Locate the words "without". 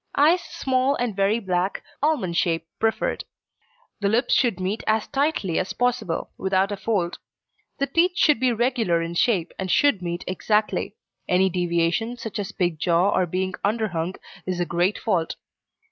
6.39-6.71